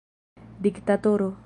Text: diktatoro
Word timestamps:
diktatoro 0.65 1.37